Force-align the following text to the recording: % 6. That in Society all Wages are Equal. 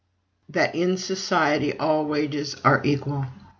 % 0.51 0.55
6. 0.55 0.55
That 0.55 0.73
in 0.73 0.97
Society 0.97 1.77
all 1.77 2.07
Wages 2.07 2.55
are 2.65 2.81
Equal. 2.83 3.27